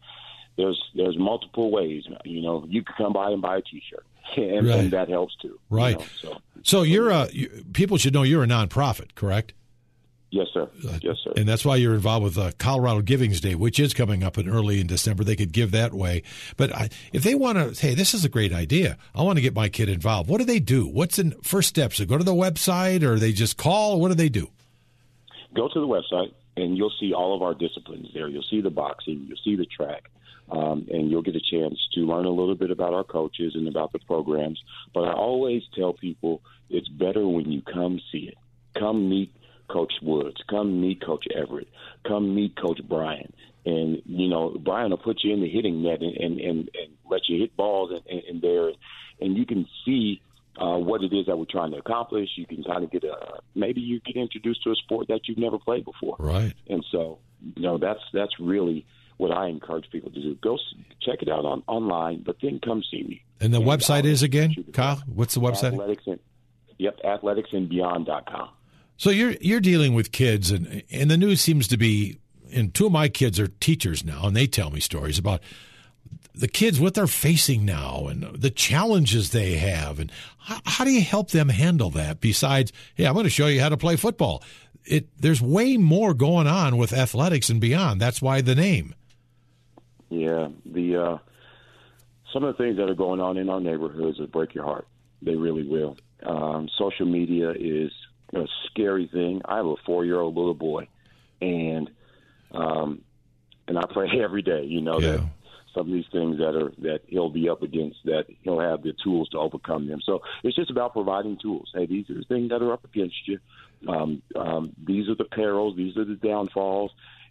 there's 0.57 0.83
there's 0.95 1.17
multiple 1.19 1.71
ways. 1.71 2.05
You 2.25 2.43
know, 2.43 2.65
you 2.69 2.83
can 2.83 2.95
come 2.97 3.13
by 3.13 3.31
and 3.31 3.41
buy 3.43 3.59
a 3.59 3.63
T-shirt, 3.63 4.05
and, 4.37 4.67
Right. 4.69 4.79
and 4.81 4.91
that 4.93 5.09
helps 5.09 5.35
too. 5.41 5.49
you 5.49 5.61
Right. 5.71 5.99
know, 5.99 6.05
so 6.21 6.37
So 6.63 6.83
you're 6.83 7.11
a 7.11 7.29
you, 7.33 7.65
people 7.73 7.97
should 7.97 8.13
know 8.15 8.23
you're 8.25 8.43
a 8.45 8.47
nonprofit, 8.47 9.15
correct? 9.15 9.55
yes, 10.31 10.49
sir. 10.53 10.69
Yes, 11.01 11.17
sir. 11.25 11.33
And 11.39 11.49
that's 11.49 11.65
why 11.65 11.77
you're 11.77 11.95
involved 11.95 12.23
with 12.25 12.37
uh, 12.37 12.51
Colorado 12.59 13.01
Givings 13.01 13.41
Day, 13.41 13.55
which 13.55 13.81
is 13.81 13.95
coming 13.95 14.23
up 14.23 14.37
in 14.37 14.47
early 14.47 14.79
in 14.79 14.87
December. 14.87 15.25
They 15.25 15.37
could 15.37 15.53
give 15.55 15.71
that 15.71 15.95
way. 15.95 16.23
But 16.59 16.71
I, 16.75 16.91
if 17.15 17.23
they 17.23 17.35
want 17.35 17.57
to, 17.57 17.81
hey, 17.87 17.95
this 17.95 18.13
is 18.13 18.27
a 18.27 18.29
great 18.29 18.53
idea. 18.53 18.99
I 19.15 19.23
want 19.23 19.39
to 19.39 19.41
get 19.41 19.55
my 19.55 19.71
kid 19.71 19.89
involved. 19.89 20.29
What 20.29 20.37
do 20.37 20.45
they 20.45 20.61
do? 20.61 20.87
What's 20.87 21.19
in 21.19 21.31
first 21.43 21.71
steps? 21.71 21.97
They 21.97 22.05
go 22.05 22.19
to 22.19 22.25
the 22.25 22.35
website 22.35 23.03
or 23.03 23.19
they 23.19 23.33
just 23.33 23.57
call? 23.57 24.01
What 24.01 24.09
do 24.09 24.15
they 24.17 24.29
do? 24.29 24.49
go 25.55 25.67
to 25.67 25.81
the 25.81 25.87
website 25.87 26.31
and 26.59 26.77
you'll 26.77 26.93
see 27.01 27.13
all 27.13 27.35
of 27.35 27.43
our 27.43 27.55
disciplines 27.55 28.09
there. 28.13 28.29
You'll 28.29 28.43
see 28.43 28.61
the 28.61 28.71
boxing, 28.71 29.27
you'll 29.29 29.39
see 29.45 29.57
the 29.57 29.67
track, 29.67 30.11
um, 30.51 30.87
and 30.91 31.11
you'll 31.11 31.23
get 31.23 31.37
a 31.37 31.41
chance 31.41 31.79
to 31.95 32.01
learn 32.01 32.25
a 32.25 32.31
little 32.31 32.55
bit 32.55 32.71
about 32.71 32.95
our 32.95 33.05
coaches 33.05 33.55
and 33.55 33.69
about 33.69 33.93
the 33.93 34.01
programs. 34.01 34.61
But 34.93 35.03
I 35.03 35.13
always 35.13 35.63
tell 35.75 35.93
people 35.93 36.43
it's 36.69 36.89
better 36.89 37.27
when 37.27 37.51
you 37.51 37.63
come 37.63 38.01
see 38.11 38.29
it. 38.29 38.39
Come 38.79 39.09
meet 39.09 39.33
Coach 39.69 39.93
Woods. 40.03 40.43
Come 40.49 40.81
meet 40.81 41.05
Coach 41.05 41.27
Everett. 41.35 41.69
Come 42.07 42.35
meet 42.35 42.57
Coach 42.57 42.81
Brian. 42.89 43.33
And 43.65 44.03
you 44.07 44.29
know 44.29 44.57
Brian 44.59 44.91
will 44.91 44.99
put 44.99 45.23
you 45.23 45.33
in 45.33 45.41
the 45.41 45.49
hitting 45.49 45.83
net 45.83 46.01
and 46.01 46.17
and, 46.17 46.41
and, 46.41 46.59
and 46.59 46.93
let 47.11 47.29
you 47.29 47.39
hit 47.39 47.57
balls 47.57 47.91
and, 47.91 48.03
and, 48.09 48.23
and 48.29 48.43
there, 48.43 48.73
and 49.21 49.37
you 49.37 49.45
can 49.45 49.67
see 49.85 50.23
uh, 50.57 50.77
what 50.79 51.03
it 51.03 51.13
is 51.13 51.27
that 51.27 51.37
we're 51.39 51.45
trying 51.51 51.71
to 51.73 51.79
accomplish. 51.79 52.29
You 52.37 52.47
can 52.47 52.63
kind 52.65 52.85
of 52.85 52.91
get 52.91 53.05
a 53.05 53.41
maybe 53.55 53.81
you 53.81 54.01
get 54.01 54.17
introduced 54.17 54.63
to 54.65 54.71
a 54.71 54.77
sport 54.77 55.09
that 55.09 55.21
you've 55.29 55.39
never 55.39 55.59
played 55.59 55.85
before, 55.85 56.17
Right. 56.19 56.55
and 56.69 56.85
so 56.91 57.19
you 57.57 57.63
know 57.63 57.79
that's 57.79 58.01
that's 58.13 58.39
really 58.41 58.87
what 59.19 59.31
I 59.33 59.49
encourage 59.49 59.91
people 59.91 60.11
to 60.13 60.21
do. 60.21 60.35
Go 60.37 60.59
check 61.03 61.23
it 61.23 61.29
out 61.29 61.45
on 61.45 61.63
online, 61.67 62.23
but 62.25 62.37
then 62.41 62.61
come 62.65 62.83
see 62.91 63.03
me. 63.03 63.23
And 63.41 63.53
the 63.53 63.59
And 63.59 63.67
website 63.67 64.05
I'll 64.05 64.07
is 64.07 64.23
again, 64.23 64.55
Kyle? 64.73 65.03
What's 65.13 65.35
the 65.35 65.41
website? 65.41 65.73
Athletics 65.73 66.05
and 66.07 66.19
yep, 66.79 66.99
athleticsandbeyond.com. 67.05 68.49
So 68.97 69.11
you're 69.11 69.33
you're 69.41 69.61
dealing 69.61 69.95
with 69.95 70.11
kids, 70.13 70.51
and 70.51 70.83
and 70.91 71.11
the 71.11 71.17
news 71.17 71.41
seems 71.41 71.69
to 71.69 71.77
be. 71.77 72.19
And 72.51 72.73
two 72.73 72.87
of 72.87 72.93
my 72.93 73.09
kids 73.11 73.39
are 73.39 73.49
teachers 73.49 74.05
now, 74.07 74.27
and 74.27 74.35
they 74.35 74.47
tell 74.47 74.71
me 74.71 74.81
stories 74.81 75.19
about 75.19 75.43
the 76.39 76.49
kids 76.49 76.81
what 76.81 76.95
they're 76.95 77.07
facing 77.07 77.65
now 77.65 78.07
and 78.07 78.23
the 78.35 78.51
challenges 78.51 79.31
they 79.31 79.55
have, 79.55 79.99
and 79.99 80.11
how, 80.39 80.61
how 80.65 80.85
do 80.85 80.91
you 80.91 81.03
help 81.03 81.31
them 81.31 81.49
handle 81.49 81.91
that? 81.91 82.21
Besides, 82.21 82.73
hey, 82.95 83.07
I'm 83.07 83.15
going 83.15 83.25
to 83.25 83.31
show 83.31 83.49
you 83.49 83.61
how 83.61 83.69
to 83.69 83.77
play 83.77 83.97
football. 83.97 84.43
It 84.85 85.09
there's 85.21 85.43
way 85.43 85.77
more 85.77 86.15
going 86.15 86.47
on 86.47 86.77
with 86.77 86.93
athletics 86.93 87.51
and 87.51 87.61
beyond. 87.61 88.01
That's 88.01 88.23
why 88.23 88.41
the 88.41 88.55
name. 88.55 88.95
Yeah, 90.09 90.49
the 90.65 90.97
uh, 90.97 91.19
some 92.33 92.45
of 92.45 92.57
the 92.57 92.63
things 92.63 92.77
that 92.77 92.89
are 92.89 92.95
going 92.95 93.21
on 93.21 93.37
in 93.37 93.51
our 93.51 93.61
neighborhoods 93.61 94.19
will 94.19 94.29
break 94.29 94.55
your 94.55 94.65
heart. 94.65 94.87
They 95.21 95.35
really 95.35 95.67
will. 95.67 95.97
Um, 96.23 96.69
social 96.79 97.07
media 97.07 97.51
is 97.51 97.91
a 98.33 98.47
scary 98.67 99.09
thing. 99.13 99.43
I 99.45 99.57
have 99.57 99.67
a 99.67 99.75
four-year-old 99.85 100.35
little 100.35 100.55
boy, 100.55 100.89
and 101.43 101.91
um, 102.53 103.03
and 103.67 103.79
I 103.79 103.83
play 103.93 104.09
every 104.23 104.43
day. 104.43 104.65
You 104.65 104.81
know 104.81 105.01
that 105.01 105.21
Yeah. 105.21 105.27
Some 105.75 105.87
of 105.89 105.93
these 105.93 106.07
things 106.13 106.39
that 106.39 106.55
are 106.57 106.73
that 106.83 107.01
he'll 107.07 107.31
be 107.31 107.49
up 107.49 107.63
against 107.63 107.99
that 108.05 108.25
he'll 108.43 108.61
have 108.61 108.83
the 108.83 108.95
tools 109.05 109.29
to 109.31 109.39
overcome 109.39 109.87
them. 109.89 110.01
So 110.05 110.21
it's 110.43 110.57
just 110.57 110.71
about 110.71 110.93
providing 110.93 111.39
tools. 111.41 111.71
Hey, 111.75 111.87
these 111.87 112.09
are 112.11 112.15
the 112.15 112.25
things 112.25 112.51
that 112.51 112.63
are 112.63 112.73
up 112.73 112.85
against 112.85 113.17
you. 113.27 113.39
Um, 113.87 114.23
um, 114.35 114.73
these 114.85 115.09
are 115.09 115.15
the 115.15 115.25
perils. 115.25 115.77
These 115.77 115.97
are 115.97 116.05
the 116.05 116.17
downfalls. 116.17 116.91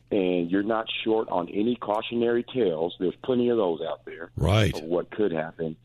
And 0.09 0.49
you're 0.49 0.63
not 0.63 0.85
short 1.03 1.27
on 1.27 1.49
any 1.49 1.75
cautionary 1.75 2.45
tales. 2.53 2.95
There's 2.97 3.15
plenty 3.25 3.49
of 3.49 3.57
those 3.57 3.81
out 3.81 4.05
there 4.05 4.31
Right. 4.37 4.73
of 4.73 4.83
what 4.83 5.11
could 5.11 5.33
happen. 5.33 5.75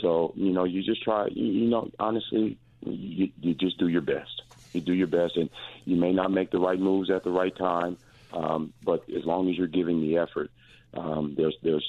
So 0.00 0.32
you 0.36 0.52
know, 0.52 0.64
you 0.64 0.82
just 0.82 1.02
try. 1.02 1.26
You, 1.26 1.46
you 1.46 1.68
know, 1.68 1.90
honestly, 1.98 2.58
you, 2.82 3.30
you 3.40 3.54
just 3.54 3.78
do 3.78 3.88
your 3.88 4.00
best. 4.02 4.42
You 4.72 4.80
do 4.80 4.92
your 4.92 5.08
best, 5.08 5.36
and 5.36 5.50
you 5.84 5.96
may 5.96 6.12
not 6.12 6.30
make 6.30 6.50
the 6.50 6.58
right 6.58 6.78
moves 6.78 7.10
at 7.10 7.24
the 7.24 7.30
right 7.30 7.54
time, 7.56 7.98
um, 8.32 8.72
but 8.82 9.04
as 9.10 9.24
long 9.24 9.50
as 9.50 9.56
you're 9.56 9.66
giving 9.66 10.00
the 10.00 10.16
effort, 10.18 10.50
um, 10.94 11.34
there's 11.36 11.56
there's 11.62 11.86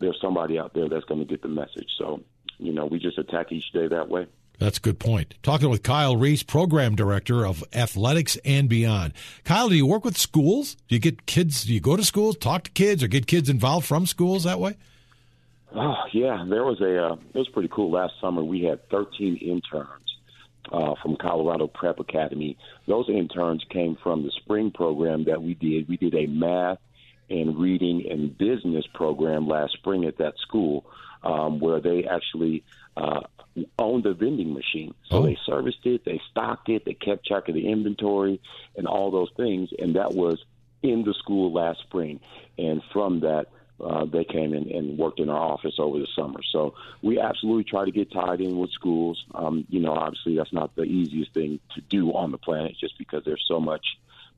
there's 0.00 0.18
somebody 0.20 0.58
out 0.58 0.74
there 0.74 0.88
that's 0.88 1.04
going 1.04 1.20
to 1.20 1.26
get 1.26 1.42
the 1.42 1.48
message. 1.48 1.88
So, 1.98 2.20
you 2.58 2.72
know, 2.72 2.86
we 2.86 2.98
just 2.98 3.18
attack 3.18 3.52
each 3.52 3.72
day 3.72 3.88
that 3.88 4.08
way. 4.08 4.26
That's 4.58 4.78
a 4.78 4.80
good 4.80 4.98
point. 4.98 5.34
Talking 5.42 5.70
with 5.70 5.84
Kyle 5.84 6.16
Reese, 6.16 6.42
Program 6.42 6.96
Director 6.96 7.46
of 7.46 7.62
Athletics 7.72 8.36
and 8.44 8.68
Beyond. 8.68 9.12
Kyle, 9.44 9.68
do 9.68 9.76
you 9.76 9.86
work 9.86 10.04
with 10.04 10.18
schools? 10.18 10.74
Do 10.88 10.96
you 10.96 11.00
get 11.00 11.26
kids, 11.26 11.64
do 11.64 11.72
you 11.72 11.80
go 11.80 11.96
to 11.96 12.04
schools, 12.04 12.36
talk 12.36 12.64
to 12.64 12.70
kids, 12.72 13.02
or 13.02 13.08
get 13.08 13.28
kids 13.28 13.48
involved 13.48 13.86
from 13.86 14.04
schools 14.04 14.44
that 14.44 14.58
way? 14.58 14.76
Oh, 15.74 15.94
yeah. 16.12 16.44
There 16.48 16.64
was 16.64 16.80
a, 16.80 17.06
uh, 17.06 17.16
it 17.34 17.38
was 17.38 17.48
pretty 17.48 17.68
cool. 17.72 17.92
Last 17.92 18.14
summer, 18.20 18.42
we 18.42 18.62
had 18.62 18.88
13 18.88 19.36
interns 19.36 20.16
uh, 20.72 20.94
from 21.02 21.16
Colorado 21.16 21.68
Prep 21.68 22.00
Academy. 22.00 22.58
Those 22.88 23.08
interns 23.08 23.64
came 23.70 23.96
from 24.02 24.24
the 24.24 24.32
spring 24.42 24.72
program 24.72 25.24
that 25.24 25.40
we 25.40 25.54
did. 25.54 25.88
We 25.88 25.98
did 25.98 26.14
a 26.14 26.26
math 26.26 26.78
and 27.30 27.58
reading 27.58 28.10
and 28.10 28.36
business 28.36 28.86
program 28.94 29.46
last 29.46 29.72
spring 29.74 30.04
at 30.04 30.18
that 30.18 30.34
school 30.38 30.86
um, 31.22 31.60
where 31.60 31.80
they 31.80 32.04
actually 32.04 32.64
uh, 32.96 33.20
owned 33.78 34.06
a 34.06 34.14
vending 34.14 34.54
machine. 34.54 34.94
So 35.10 35.18
oh. 35.18 35.22
they 35.22 35.36
serviced 35.46 35.84
it, 35.84 36.04
they 36.04 36.20
stocked 36.30 36.68
it, 36.68 36.84
they 36.84 36.94
kept 36.94 37.26
track 37.26 37.48
of 37.48 37.54
the 37.54 37.68
inventory 37.68 38.40
and 38.76 38.86
all 38.86 39.10
those 39.10 39.30
things. 39.36 39.70
And 39.78 39.96
that 39.96 40.12
was 40.12 40.42
in 40.82 41.04
the 41.04 41.14
school 41.14 41.52
last 41.52 41.80
spring. 41.80 42.20
And 42.56 42.82
from 42.92 43.20
that, 43.20 43.46
uh, 43.80 44.04
they 44.06 44.24
came 44.24 44.54
in 44.54 44.70
and 44.72 44.98
worked 44.98 45.20
in 45.20 45.28
our 45.28 45.38
office 45.38 45.74
over 45.78 45.98
the 45.98 46.08
summer. 46.16 46.40
So 46.50 46.74
we 47.00 47.20
absolutely 47.20 47.64
try 47.64 47.84
to 47.84 47.92
get 47.92 48.10
tied 48.10 48.40
in 48.40 48.58
with 48.58 48.72
schools. 48.72 49.22
Um, 49.34 49.66
you 49.68 49.80
know, 49.80 49.92
obviously 49.92 50.36
that's 50.36 50.52
not 50.52 50.74
the 50.74 50.82
easiest 50.82 51.32
thing 51.32 51.60
to 51.76 51.80
do 51.82 52.12
on 52.12 52.32
the 52.32 52.38
planet, 52.38 52.74
just 52.78 52.98
because 52.98 53.22
there's 53.24 53.44
so 53.46 53.60
much 53.60 53.86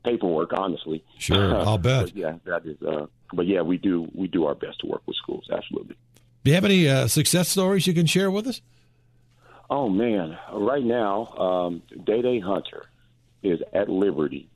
paperwork. 0.03 0.51
Honestly, 0.53 1.03
sure, 1.17 1.55
I'll 1.65 1.77
bet. 1.77 2.15
yeah, 2.15 2.37
that 2.45 2.65
is. 2.65 2.81
Uh, 2.81 3.07
but 3.33 3.47
yeah, 3.47 3.61
we 3.61 3.77
do 3.77 4.07
we 4.13 4.27
do 4.27 4.45
our 4.45 4.55
best 4.55 4.79
to 4.81 4.87
work 4.87 5.01
with 5.05 5.15
schools. 5.17 5.47
Absolutely. 5.51 5.95
Do 6.43 6.51
you 6.51 6.55
have 6.55 6.65
any 6.65 6.87
uh, 6.87 7.07
success 7.07 7.49
stories 7.49 7.85
you 7.85 7.93
can 7.93 8.05
share 8.07 8.31
with 8.31 8.47
us? 8.47 8.61
Oh 9.69 9.89
man, 9.89 10.37
right 10.53 10.83
now, 10.83 11.27
um, 11.27 11.81
Day 12.05 12.21
Day 12.21 12.39
Hunter 12.39 12.85
is 13.43 13.59
at 13.73 13.89
Liberty, 13.89 14.49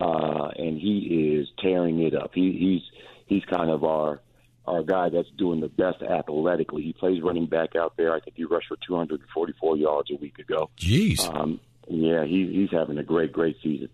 uh, 0.00 0.48
and 0.56 0.78
he 0.78 1.36
is 1.38 1.48
tearing 1.62 2.02
it 2.02 2.14
up. 2.14 2.32
He, 2.34 2.52
he's 2.52 2.82
he's 3.26 3.44
kind 3.44 3.70
of 3.70 3.84
our 3.84 4.20
our 4.66 4.82
guy 4.82 5.08
that's 5.08 5.30
doing 5.38 5.60
the 5.60 5.68
best 5.68 6.02
athletically. 6.02 6.82
He 6.82 6.92
plays 6.92 7.22
running 7.22 7.46
back 7.46 7.74
out 7.74 7.96
there. 7.96 8.12
I 8.14 8.20
think 8.20 8.36
he 8.36 8.44
rushed 8.44 8.68
for 8.68 8.76
244 8.86 9.76
yards 9.78 10.10
a 10.10 10.16
week 10.16 10.38
ago. 10.38 10.68
Jeez. 10.76 11.26
Um, 11.34 11.58
yeah, 11.88 12.24
he, 12.26 12.46
he's 12.52 12.70
having 12.70 12.98
a 12.98 13.02
great, 13.02 13.32
great 13.32 13.56
season. 13.62 13.88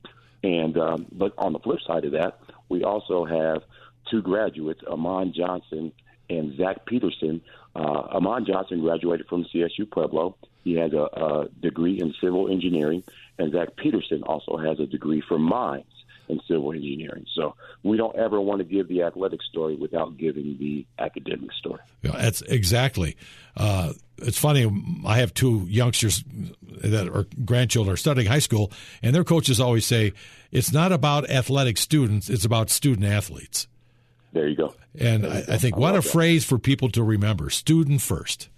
And 0.45 0.77
um, 0.77 1.07
but 1.11 1.33
on 1.39 1.55
the 1.55 1.59
flip 1.59 1.79
side 1.87 2.05
of 2.05 2.13
that, 2.13 2.39
we 2.69 2.85
also 2.85 3.25
have 3.25 3.63
two 4.11 4.21
graduates, 4.21 4.83
Amon 4.87 5.33
Johnson 5.33 5.91
and 6.29 6.55
Zach 6.59 6.85
Peterson. 6.85 7.41
Uh, 7.75 8.03
Amon 8.13 8.45
Johnson 8.45 8.83
graduated 8.83 9.27
from 9.27 9.47
CSU 9.47 9.91
Pueblo. 9.91 10.37
He 10.63 10.75
has 10.75 10.93
a, 10.93 10.99
a 10.99 11.49
degree 11.63 11.99
in 11.99 12.13
civil 12.21 12.51
engineering, 12.51 13.03
and 13.39 13.53
Zach 13.53 13.75
Peterson 13.77 14.23
also 14.23 14.59
has 14.59 14.79
a 14.81 14.87
degree 14.87 15.23
from 15.27 15.41
mines 15.41 15.87
in 16.29 16.41
civil 16.49 16.73
engineering. 16.73 17.27
So 17.35 17.55
we 17.83 17.97
don't 17.97 18.17
ever 18.17 18.41
want 18.41 18.59
to 18.61 18.65
give 18.65 18.89
the 18.89 19.03
athletic 19.03 19.43
story 19.43 19.77
without 19.77 20.17
giving 20.17 20.57
the 20.59 20.87
academic 20.99 21.53
story. 21.53 21.81
Yeah, 22.03 22.13
that's 22.13 22.43
exactly. 22.43 23.17
Uh, 23.57 23.93
it's 24.19 24.39
funny. 24.39 24.71
I 25.07 25.19
have 25.19 25.35
two 25.35 25.67
youngsters 25.69 26.25
that 26.83 27.09
are 27.09 27.27
grandchildren 27.45 27.95
are 27.95 27.97
studying 27.97 28.27
high 28.27 28.39
school, 28.39 28.73
and 29.03 29.15
their 29.15 29.25
coaches 29.25 29.61
always 29.61 29.87
say 29.87 30.13
it's 30.53 30.73
not 30.73 30.93
about 30.93 31.29
athletic 31.29 31.79
students; 31.79 32.29
it's 32.31 32.45
about 32.45 32.71
student 32.71 33.07
athletes. 33.07 33.67
There 34.33 34.49
you 34.49 34.57
go. 34.57 34.75
And 34.99 35.27
I, 35.27 35.45
I, 35.49 35.59
think 35.59 35.77
I 35.77 35.81
what 35.81 35.95
a 35.95 36.01
that. 36.01 36.09
phrase 36.09 36.45
for 36.45 36.59
people 36.59 36.89
to 36.91 37.03
remember: 37.03 37.51
student 37.51 38.03
first. 38.03 38.49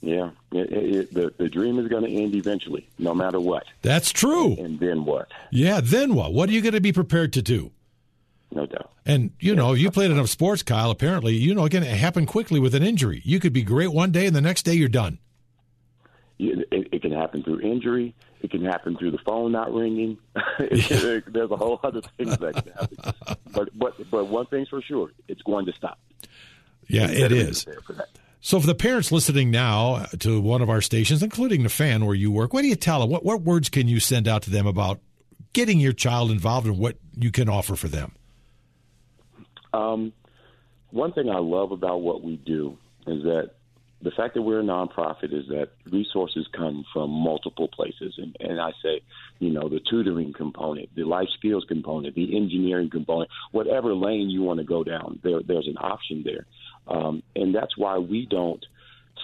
Yeah, 0.00 0.30
it, 0.52 0.72
it, 0.72 1.14
the 1.14 1.32
the 1.36 1.48
dream 1.48 1.78
is 1.78 1.88
going 1.88 2.04
to 2.04 2.10
end 2.10 2.34
eventually, 2.34 2.86
no 2.98 3.14
matter 3.14 3.40
what. 3.40 3.64
That's 3.82 4.12
true. 4.12 4.54
And, 4.54 4.78
then 4.78 5.04
what? 5.04 5.28
Yeah, 5.50 5.80
then 5.82 6.14
what? 6.14 6.32
What 6.32 6.48
are 6.48 6.52
you 6.52 6.60
going 6.60 6.74
to 6.74 6.80
be 6.80 6.92
prepared 6.92 7.32
to 7.32 7.42
do? 7.42 7.72
No 8.52 8.66
doubt. 8.66 8.90
And 9.04 9.32
you 9.40 9.52
yeah. 9.52 9.58
know, 9.58 9.72
you 9.72 9.90
played 9.90 10.10
enough 10.10 10.28
sports, 10.28 10.62
Kyle. 10.62 10.90
Apparently, 10.90 11.34
you 11.34 11.54
know, 11.54 11.64
again, 11.64 11.82
it 11.82 11.96
happened 11.96 12.28
quickly 12.28 12.60
with 12.60 12.74
an 12.74 12.82
injury. 12.82 13.22
You 13.24 13.40
could 13.40 13.52
be 13.52 13.62
great 13.62 13.88
one 13.88 14.12
day, 14.12 14.26
and 14.26 14.36
the 14.36 14.40
next 14.40 14.62
day 14.62 14.74
you're 14.74 14.88
done. 14.88 15.18
It, 16.38 16.68
it 16.70 17.02
can 17.02 17.12
happen 17.12 17.42
through 17.42 17.60
injury. 17.60 18.14
It 18.42 18.50
can 18.50 18.64
happen 18.64 18.96
through 18.96 19.12
the 19.12 19.18
phone 19.18 19.52
not 19.52 19.72
ringing. 19.72 20.18
There's 20.58 21.50
a 21.50 21.56
whole 21.56 21.80
other 21.82 22.02
things 22.16 22.36
that 22.38 22.54
can 22.54 22.72
happen. 22.72 23.36
But 23.52 23.70
but 23.78 24.10
but 24.10 24.26
one 24.26 24.44
thing's 24.46 24.68
for 24.68 24.82
sure, 24.82 25.12
it's 25.28 25.40
going 25.40 25.64
to 25.64 25.72
stop. 25.72 25.98
Yeah, 26.88 27.10
it 27.10 27.32
is. 27.32 27.66
So, 28.46 28.60
for 28.60 28.66
the 28.68 28.76
parents 28.76 29.10
listening 29.10 29.50
now 29.50 30.06
to 30.20 30.40
one 30.40 30.62
of 30.62 30.70
our 30.70 30.80
stations, 30.80 31.20
including 31.20 31.64
the 31.64 31.68
fan 31.68 32.06
where 32.06 32.14
you 32.14 32.30
work, 32.30 32.54
what 32.54 32.62
do 32.62 32.68
you 32.68 32.76
tell 32.76 33.00
them? 33.00 33.10
What, 33.10 33.24
what 33.24 33.42
words 33.42 33.68
can 33.68 33.88
you 33.88 33.98
send 33.98 34.28
out 34.28 34.42
to 34.42 34.50
them 34.50 34.68
about 34.68 35.00
getting 35.52 35.80
your 35.80 35.92
child 35.92 36.30
involved 36.30 36.64
and 36.64 36.78
what 36.78 36.96
you 37.16 37.32
can 37.32 37.48
offer 37.48 37.74
for 37.74 37.88
them? 37.88 38.14
Um, 39.74 40.12
one 40.90 41.12
thing 41.12 41.28
I 41.28 41.38
love 41.38 41.72
about 41.72 42.02
what 42.02 42.22
we 42.22 42.36
do 42.36 42.78
is 43.08 43.24
that 43.24 43.50
the 44.00 44.12
fact 44.12 44.34
that 44.34 44.42
we're 44.42 44.60
a 44.60 44.62
nonprofit 44.62 45.32
is 45.32 45.48
that 45.48 45.70
resources 45.90 46.46
come 46.56 46.84
from 46.92 47.10
multiple 47.10 47.66
places. 47.66 48.14
And, 48.16 48.36
and 48.38 48.60
I 48.60 48.70
say, 48.80 49.00
you 49.40 49.50
know, 49.50 49.68
the 49.68 49.80
tutoring 49.90 50.32
component, 50.32 50.94
the 50.94 51.02
life 51.02 51.28
skills 51.36 51.64
component, 51.66 52.14
the 52.14 52.36
engineering 52.36 52.90
component, 52.90 53.28
whatever 53.50 53.92
lane 53.92 54.30
you 54.30 54.42
want 54.42 54.58
to 54.58 54.64
go 54.64 54.84
down, 54.84 55.18
there, 55.24 55.40
there's 55.44 55.66
an 55.66 55.78
option 55.78 56.22
there. 56.24 56.46
Um, 56.86 57.22
and 57.34 57.54
that's 57.54 57.76
why 57.76 57.98
we 57.98 58.26
don't 58.26 58.64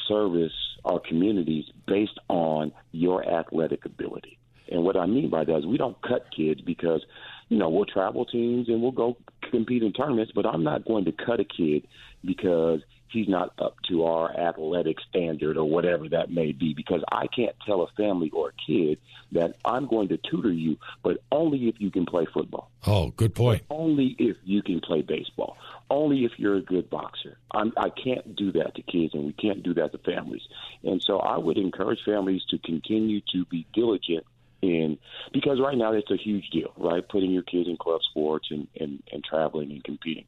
service 0.09 0.52
our 0.85 1.00
communities 1.00 1.64
based 1.87 2.19
on 2.28 2.73
your 2.90 3.26
athletic 3.28 3.85
ability. 3.85 4.38
And 4.71 4.85
what 4.85 4.97
I 4.97 5.07
mean 5.07 5.31
by 5.31 5.45
that 5.45 5.59
is 5.59 5.66
we 5.66 5.76
don't 5.76 6.00
cut 6.02 6.26
kids 6.35 6.61
because, 6.61 7.04
you 7.49 7.59
know, 7.59 7.69
we'll 7.69 7.85
travel 7.85 8.25
teams 8.25 8.69
and 8.69 8.81
we'll 8.81 8.90
go 8.90 9.16
compete 9.50 9.83
in 9.83 9.92
tournaments, 9.92 10.33
but 10.35 10.47
I'm 10.47 10.64
not 10.64 10.85
going 10.85 11.04
to 11.04 11.12
cut 11.12 11.40
a 11.40 11.45
kid 11.45 11.87
because 12.25 12.81
he's 13.09 13.28
not 13.28 13.52
up 13.59 13.76
to 13.88 14.04
our 14.04 14.35
athletic 14.35 14.97
standard 15.09 15.57
or 15.57 15.64
whatever 15.64 16.09
that 16.09 16.31
may 16.31 16.52
be 16.52 16.73
because 16.75 17.02
I 17.12 17.26
can't 17.26 17.54
tell 17.66 17.83
a 17.83 17.88
family 17.88 18.31
or 18.31 18.49
a 18.49 18.52
kid 18.66 18.99
that 19.33 19.57
I'm 19.64 19.87
going 19.87 20.09
to 20.09 20.19
tutor 20.31 20.52
you, 20.52 20.78
but 21.02 21.19
only 21.31 21.69
if 21.69 21.75
you 21.78 21.90
can 21.90 22.07
play 22.07 22.26
football. 22.33 22.71
Oh, 22.87 23.11
good 23.11 23.35
point. 23.35 23.62
only 23.71 24.16
if 24.19 24.37
you 24.45 24.62
can 24.62 24.81
play 24.81 25.02
baseball. 25.02 25.57
Only 25.93 26.25
if 26.25 26.33
you're 26.39 26.57
a 26.57 26.63
good 26.63 26.89
boxer. 26.89 27.37
I'm, 27.51 27.75
I 27.77 27.91
can't 27.91 28.35
do 28.35 28.51
that 28.53 28.77
to 28.77 28.83
kids, 28.83 29.13
and 29.13 29.27
we 29.27 29.35
can't 29.35 29.63
do 29.63 29.75
that 29.75 29.93
to 29.93 29.99
families. 29.99 30.41
And 30.83 31.03
so 31.03 31.19
I 31.19 31.37
would 31.37 31.59
encourage 31.59 31.99
families 32.03 32.43
to 32.49 32.57
continue 32.57 33.21
to 33.33 33.45
be 33.45 33.67
diligent 33.75 34.25
in 34.63 34.97
because 35.35 35.61
right 35.61 35.77
now 35.77 35.93
it's 35.93 36.11
a 36.11 36.17
huge 36.17 36.49
deal, 36.49 36.73
right? 36.79 37.07
Putting 37.07 37.31
your 37.31 37.43
kids 37.43 37.69
in 37.69 37.77
club 37.77 38.01
sports 38.09 38.49
and, 38.51 38.69
and, 38.81 39.03
and 39.13 39.23
traveling 39.23 39.71
and 39.71 39.85
competing. 39.85 40.25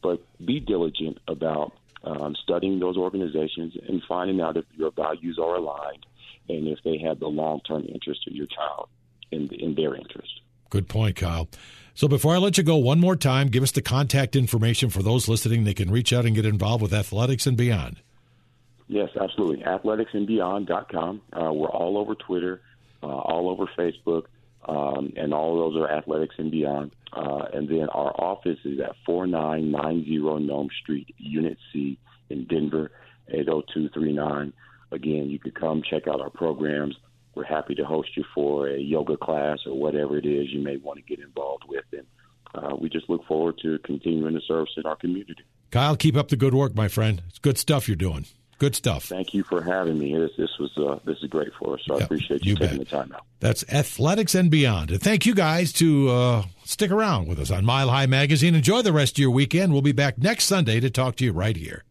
But 0.00 0.22
be 0.46 0.60
diligent 0.60 1.18
about 1.26 1.72
um, 2.04 2.36
studying 2.40 2.78
those 2.78 2.96
organizations 2.96 3.76
and 3.88 4.00
finding 4.06 4.40
out 4.40 4.56
if 4.56 4.64
your 4.76 4.92
values 4.92 5.40
are 5.42 5.56
aligned 5.56 6.06
and 6.48 6.68
if 6.68 6.78
they 6.84 6.98
have 6.98 7.18
the 7.18 7.26
long 7.26 7.62
term 7.66 7.84
interest 7.84 8.28
of 8.28 8.34
your 8.34 8.46
child 8.46 8.88
in, 9.32 9.48
in 9.48 9.74
their 9.74 9.96
interest. 9.96 10.40
Good 10.70 10.88
point, 10.88 11.16
Kyle. 11.16 11.48
So 11.94 12.08
before 12.08 12.34
I 12.34 12.38
let 12.38 12.56
you 12.56 12.64
go, 12.64 12.76
one 12.76 13.00
more 13.00 13.16
time, 13.16 13.48
give 13.48 13.62
us 13.62 13.72
the 13.72 13.82
contact 13.82 14.34
information 14.36 14.88
for 14.88 15.02
those 15.02 15.28
listening. 15.28 15.64
They 15.64 15.74
can 15.74 15.90
reach 15.90 16.12
out 16.12 16.24
and 16.24 16.34
get 16.34 16.46
involved 16.46 16.82
with 16.82 16.94
athletics 16.94 17.46
and 17.46 17.56
beyond. 17.56 18.00
Yes, 18.88 19.10
absolutely. 19.20 19.64
Athleticsandbeyond.com. 19.64 21.22
Uh, 21.32 21.52
we're 21.52 21.68
all 21.68 21.98
over 21.98 22.14
Twitter, 22.14 22.62
uh, 23.02 23.06
all 23.06 23.50
over 23.50 23.68
Facebook, 23.78 24.24
um, 24.66 25.12
and 25.16 25.34
all 25.34 25.52
of 25.52 25.72
those 25.72 25.82
are 25.82 25.90
Athletics 25.90 26.34
and 26.38 26.50
Beyond. 26.50 26.92
Uh, 27.12 27.44
and 27.52 27.68
then 27.68 27.88
our 27.92 28.12
office 28.20 28.58
is 28.64 28.80
at 28.80 28.96
4990 29.06 30.46
Nome 30.46 30.68
Street, 30.82 31.14
Unit 31.18 31.58
C 31.72 31.98
in 32.30 32.46
Denver, 32.46 32.90
80239. 33.28 34.52
Again, 34.92 35.30
you 35.30 35.38
could 35.38 35.54
come 35.54 35.82
check 35.88 36.08
out 36.08 36.20
our 36.20 36.30
programs. 36.30 36.96
We're 37.34 37.44
happy 37.44 37.74
to 37.76 37.84
host 37.84 38.10
you 38.16 38.24
for 38.34 38.68
a 38.68 38.78
yoga 38.78 39.16
class 39.16 39.58
or 39.66 39.78
whatever 39.78 40.18
it 40.18 40.26
is 40.26 40.50
you 40.50 40.60
may 40.60 40.76
want 40.76 40.98
to 40.98 41.04
get 41.04 41.24
involved 41.24 41.64
with. 41.68 41.84
And 41.92 42.06
uh, 42.54 42.76
we 42.76 42.88
just 42.88 43.08
look 43.08 43.24
forward 43.26 43.58
to 43.62 43.78
continuing 43.84 44.34
to 44.34 44.40
service 44.40 44.72
in 44.76 44.84
our 44.86 44.96
community. 44.96 45.44
Kyle, 45.70 45.96
keep 45.96 46.16
up 46.16 46.28
the 46.28 46.36
good 46.36 46.54
work, 46.54 46.74
my 46.74 46.88
friend. 46.88 47.22
It's 47.28 47.38
good 47.38 47.58
stuff 47.58 47.88
you're 47.88 47.96
doing. 47.96 48.26
Good 48.58 48.74
stuff. 48.74 49.04
Thank 49.04 49.32
you 49.32 49.42
for 49.42 49.62
having 49.62 49.98
me. 49.98 50.14
This, 50.14 50.32
this 50.36 50.50
was 50.58 50.76
uh, 50.76 50.98
this 51.06 51.16
is 51.22 51.30
great 51.30 51.48
for 51.58 51.74
us. 51.74 51.80
So 51.86 51.98
I 51.98 52.04
appreciate 52.04 52.44
you, 52.44 52.50
you 52.50 52.56
taking 52.56 52.76
bet. 52.76 52.88
the 52.88 52.96
time 52.96 53.12
out. 53.14 53.24
That's 53.38 53.64
athletics 53.70 54.34
and 54.34 54.50
beyond. 54.50 54.90
And 54.90 55.00
thank 55.00 55.24
you 55.24 55.34
guys 55.34 55.72
to 55.74 56.10
uh, 56.10 56.44
stick 56.64 56.90
around 56.90 57.26
with 57.26 57.38
us 57.38 57.50
on 57.50 57.64
Mile 57.64 57.88
High 57.88 58.04
Magazine. 58.04 58.54
Enjoy 58.54 58.82
the 58.82 58.92
rest 58.92 59.14
of 59.14 59.18
your 59.18 59.30
weekend. 59.30 59.72
We'll 59.72 59.80
be 59.80 59.92
back 59.92 60.18
next 60.18 60.44
Sunday 60.44 60.78
to 60.80 60.90
talk 60.90 61.16
to 61.16 61.24
you 61.24 61.32
right 61.32 61.56
here. 61.56 61.84